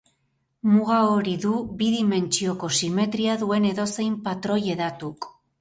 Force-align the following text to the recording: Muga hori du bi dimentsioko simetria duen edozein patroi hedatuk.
Muga 0.69 1.01
hori 1.09 1.35
du 1.43 1.51
bi 1.83 1.91
dimentsioko 1.97 2.71
simetria 2.79 3.39
duen 3.45 3.71
edozein 3.75 4.21
patroi 4.31 4.61
hedatuk. 4.73 5.33